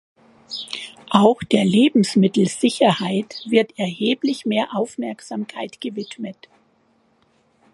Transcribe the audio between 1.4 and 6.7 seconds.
der Lebensmittelsicherheit wird erheblich mehr Aufmerksamkeit gewidmet.